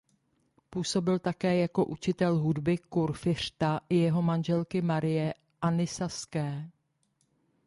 [0.69, 6.69] Působil také jako učitel hudby kurfiřta i jeho manželky Marie Anny Saské.